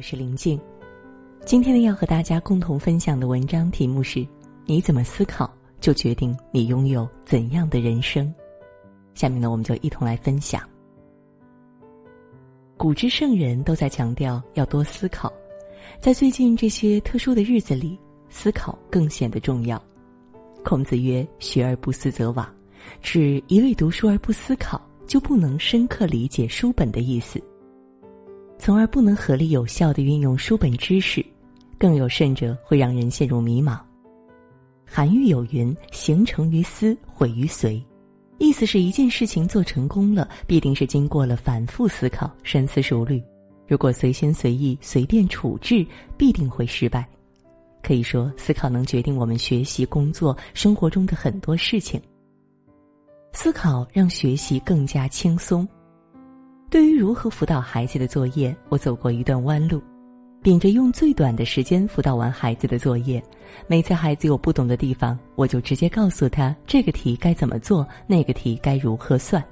[0.00, 0.58] 我是林静。
[1.44, 4.26] 今天呢，要和大家共同分享的文章题目是：
[4.64, 8.34] 你怎么思考，就决定你拥有怎样的人生。
[9.14, 10.66] 下面呢，我们就一同来分享。
[12.78, 15.30] 古之圣人都在强调要多思考，
[16.00, 17.98] 在最近这些特殊的日子里，
[18.30, 19.78] 思考更显得重要。
[20.64, 22.46] 孔子曰：“学而不思则罔”，
[23.02, 27.38] 指一味读书而不思考，就不能深刻理解书本的意思。
[28.60, 31.24] 从而不能合理有效的运用书本知识，
[31.78, 33.80] 更有甚者会让人陷入迷茫。
[34.84, 37.82] 韩愈有云：“行成于思，毁于随。”
[38.36, 43.22] 意思是一件事情做成功了，必定是经过了反复思考、深思熟虑。
[43.66, 45.86] 如果随心随意、随便处置，
[46.18, 47.08] 必定会失败。
[47.82, 51.98] 可以说，思考能决定我们学习、工作、生活中的很多事情。
[53.32, 55.66] 思考让学习更加轻松。
[56.70, 59.82] 对于如何辅导孩子的作业，我走过一段弯路，
[60.40, 63.20] 秉着用最短的时间辅导完孩子的作业。
[63.66, 69.44] 每次孩子有不懂的地方，我就直接告诉他这个题该怎么做，那个题该如何算。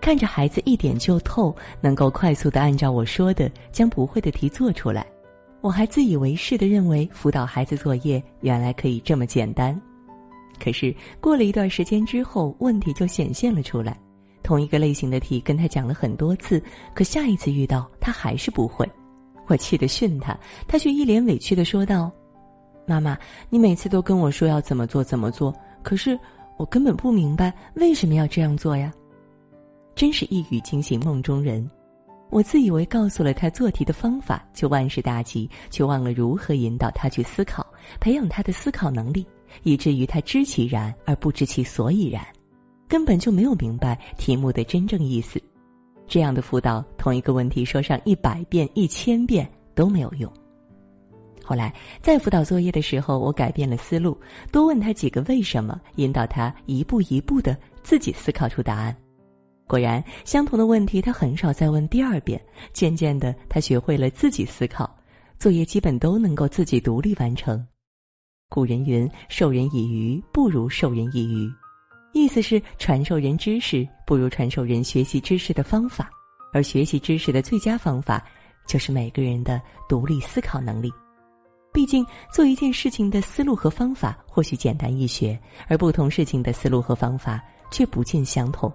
[0.00, 5.04] 看着孩子一点就透，能够快速的按照我说的将不会的题做出来，
[5.62, 9.76] 我还自以为是的认为辅导孩子作业原来可以这么简单。
[10.62, 13.98] 可是过了一段时间之后，问题就显现了出来。
[14.46, 16.62] 同一个类型的题跟他讲了很多次，
[16.94, 18.88] 可下一次遇到他还是不会，
[19.48, 22.12] 我气得训他，他却一脸委屈的说道
[22.86, 23.18] ：“妈妈，
[23.50, 25.52] 你每次都跟我说要怎么做怎么做，
[25.82, 26.16] 可是
[26.58, 28.92] 我根本不明白为什么要这样做呀！”
[29.96, 31.68] 真是一语惊醒梦中人，
[32.30, 37.66] 我自以为告诉了他做题的方法就万事大吉，却忘了如何引导他去思考，
[37.98, 39.26] 培养他的思考能力，
[39.64, 42.24] 以至于他知其然而不知其所以然。
[42.88, 45.40] 根本就没有明白题目的真正意思，
[46.06, 50.32] 这样的辅导，同一个问题说上一百遍、一千遍都没有用。
[51.44, 54.18] 后来在辅导作业的时候，我改变了思路，
[54.50, 58.96] 多问他几个为什么，引导他一步一步的自己思考出答案。
[59.68, 62.40] 果然，相同的问题他很少再问第二遍。
[62.72, 64.88] 渐渐的，他学会了自己思考，
[65.38, 67.64] 作业基本都能够自己独立完成。
[68.48, 71.50] 古人云：“授人以鱼，不如授人以渔。”
[72.16, 76.08] 意思是传授人知识不如传授人学习知识的方法，
[76.50, 78.24] 而学习知识的最佳方法
[78.66, 80.90] 就是每个人的独立思考能力。
[81.74, 85.38] 毕竟做一件事情的思路和方法或许简单易学，
[85.68, 87.38] 而不同事情的思路和方法
[87.70, 88.72] 却不尽相同。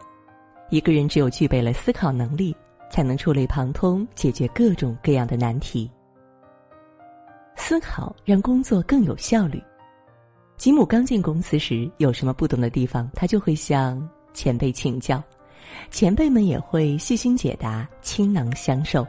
[0.69, 2.55] 一个人只有具备了思考能力，
[2.91, 5.89] 才能触类旁通，解决各种各样的难题。
[7.55, 9.59] 思考让工作更有效率。
[10.61, 15.19] 吉姆刚进公司时，有什么不懂的地方，他就会向前辈请教，
[15.89, 19.03] 前辈们也会细心解答，倾囊相授。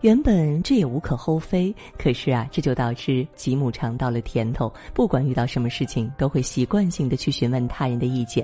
[0.00, 8.42] 原本这也无可厚非，可是啊，这就导致吉姆尝到了甜头，不管遇到什么事情，都会习惯性的去询问他人的意见。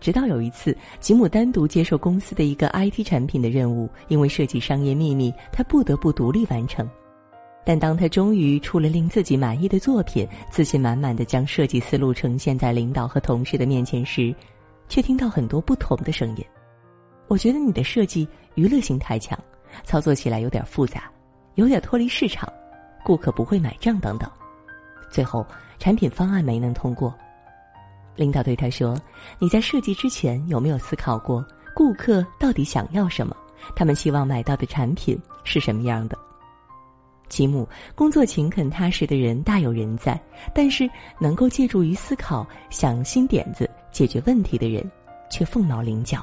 [0.00, 6.86] 直到有一次，吉姆单独接受公司的一个 IT 产品的任务，因为涉及商业秘密，他不得不独立完成。
[7.64, 14.34] 但当他终于出了令自己满意的作品，自信满满的将设计思路呈现在领导和同事的面前时，
[14.88, 16.44] 却听到很多不同的声音。
[17.28, 19.38] 我觉得你的设计娱乐性太强，
[19.84, 21.10] 操作起来有点复杂，
[21.54, 22.52] 有点脱离市场，
[23.04, 24.28] 顾客不会买账等等。
[25.08, 25.46] 最后，
[25.78, 27.14] 产品方案没能通过。
[28.16, 28.98] 领导对他说
[29.38, 31.42] ：“你在设计之前有没有思考过
[31.74, 33.36] 顾客到底想要什么？
[33.76, 36.18] 他们希望买到的产品是什么样的？”
[37.32, 40.20] 吉姆工作勤恳踏实的人大有人在，
[40.54, 40.86] 但是
[41.18, 44.84] 能够借助于思考、想新点子、解决问题的人，
[45.30, 46.22] 却凤毛麟角。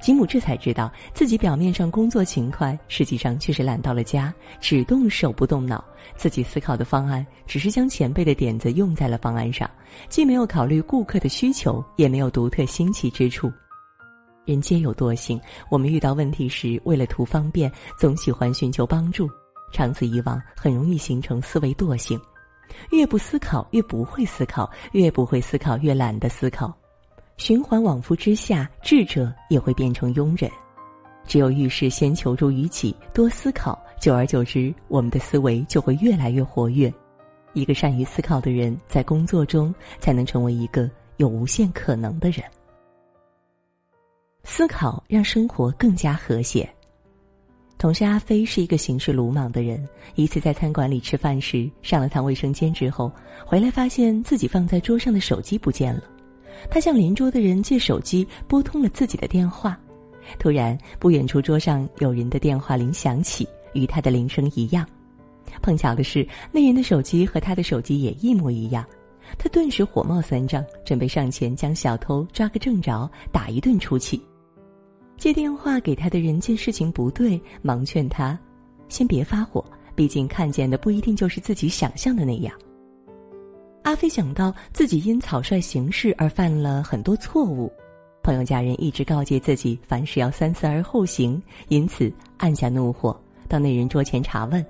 [0.00, 5.84] 吉姆这才知道自己表面上工作勤快，实际上却是懒到了家，只动手不动脑。
[6.16, 9.70] 自己思考的方案，只是将前辈的点子用在了方案上，
[10.08, 13.52] 既没有考虑顾客的需求，也没有独特新奇之处。
[14.46, 15.38] 人皆有惰性，
[15.70, 19.28] 我们遇到问题时，为了图方便，总喜欢寻求帮助。
[19.72, 22.20] 长此以往，很容易形成思维惰性，
[22.90, 26.72] 越不思考越不会思考，越不会思考越懒得思考，
[27.36, 30.50] 循环往复之下，智者也会变成庸人。
[31.26, 36.92] 只有遇事先求助于己，多思考，久而久之，我们的思维就会越来越活跃。
[37.52, 42.44] 一个善于思考的人，在工作中才能成为一个有无限可能的人。
[44.42, 46.68] 思考让生活更加和谐。
[47.80, 49.82] 同事阿飞是一个行事鲁莽的人。
[50.14, 53.10] 一次在餐馆里吃饭时，上了趟卫生间之后，
[53.42, 56.02] 回来发现自己放在桌上的手机不见了。
[56.70, 59.80] 他向邻桌的人借手机拨通了自己的电话，
[60.38, 64.86] 突然不远处桌上有人的电话铃响起，与他的铃声一样。
[65.62, 68.84] 碰巧的是，那人的手机和他的手机也一模一样。
[69.38, 74.20] 他顿时火冒三丈，准备上前将小偷抓个正着，打一顿出气。
[75.20, 78.38] 接电话给他的人见事情不对，忙劝他
[78.88, 79.62] ：“先别发火，
[79.94, 82.58] 毕竟看见的不一定就是自己想象的那样。”
[83.84, 87.70] 阿飞想到自己因草率行事而犯了很多错误，
[88.22, 93.14] 朋友家人一直告诫自己凡事要三思而后行，因此按下怒火，
[93.46, 94.64] 到那人桌前查问。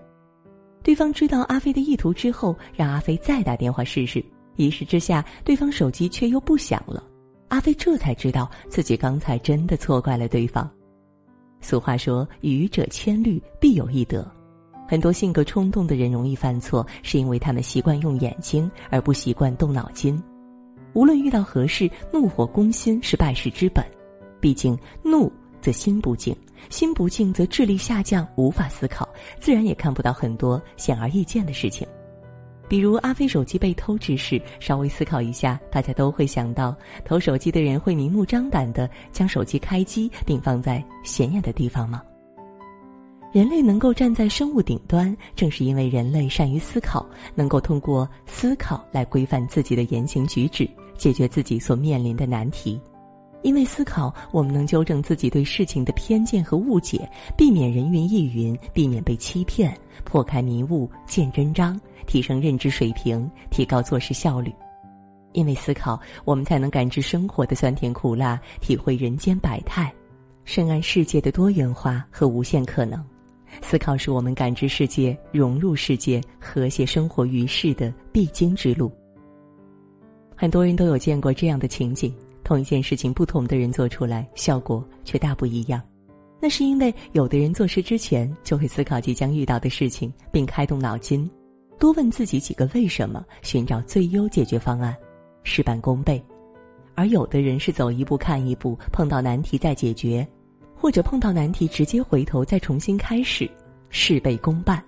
[0.82, 4.20] 对方知道阿飞的意图之后，让阿飞再打电话试试。
[4.56, 7.05] 一时之下，对方手机却又不响了。
[7.50, 10.69] 阿飞这才知道自己刚才真的错怪了对方。
[11.61, 14.26] 俗话说：“愚者千虑，必有一得。”
[14.88, 20.20] 很多性格冲动的人容易犯错，是因为他们习惯用眼睛而不习惯动脑筋。
[20.94, 23.85] 无论遇到何事，怒火攻心是败事之本。
[24.41, 25.31] 毕竟怒
[25.61, 26.35] 则心不静，
[26.70, 29.08] 心不静则智力下降，无法思考，
[29.38, 31.87] 自然也看不到很多显而易见的事情。
[32.70, 36.72] 比如阿飞手机被偷之事，稍微思考一下，大家都会想到，
[37.05, 42.00] 偷手机的人会明目张胆的将手机开机并放在显眼的地方吗？
[43.32, 52.81] 人类能够站在生物顶端，正是因为人类善于思考，能够通过思考来规范自己的言行举止，解决自己所面临的难题。
[53.43, 61.81] 因为思考，我们能纠正自己对事情的偏见和误解，避免人云亦云，避免被欺骗，破开迷雾见真章。
[62.07, 64.53] 提升认知水平，提高做事效率。
[65.33, 69.93] 因为思考，我们才能感知生活的酸甜苦辣，体会人间百态，
[70.45, 73.01] 深谙世界的多元化和无限可能。
[73.63, 78.91] 思考是我们感知世界、融入世界、和谐生活于世的必经之路。
[80.35, 82.13] 很多人都有见过这样的情景：
[82.50, 85.81] 同一件事情，不同的人做出来，效果却大不一样。
[86.41, 91.31] 那是因为有的人做事之前就会思考即将遇到的事情，并开动脑筋。
[91.79, 94.97] 多问自己几个为什么，寻找最优解决方案，
[95.44, 96.20] 事半功倍；
[96.97, 100.26] 而有的人是走一步看一步，碰到难题再解决，
[100.75, 103.49] 或者碰到难题直接回头再重新开始，
[103.91, 104.82] 事倍功半。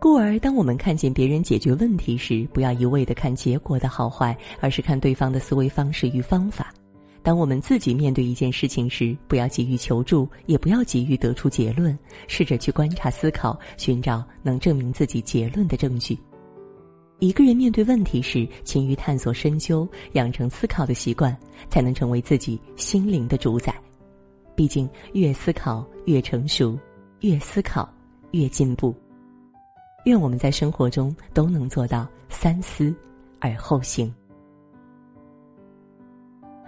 [0.00, 6.72] 故而，当我们看见别人解决问题时，不要一味的看结果的好坏，而是看对方的思维方式与方法。
[7.22, 11.96] 当我们自己面对一件事情时，不要急于求助，也不要急于得出结论，
[12.28, 16.18] 试着去观察、思考，寻找能证明自己结论的证据。
[17.18, 21.36] 一个人面对问题时，勤于探索、深究，养成思考的习惯，
[21.68, 23.74] 才能成为自己心灵的主宰。
[24.56, 26.78] 毕竟，越思考越成熟，
[27.20, 27.86] 越思考
[28.30, 28.94] 越进步。
[30.04, 32.94] 愿我们在生活中都能做到三思
[33.38, 34.12] 而后行。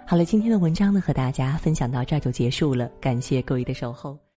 [0.05, 2.89] 好了，今天的文章呢，和大家分享到这儿就结束了。
[2.99, 4.17] 感谢各位的守候。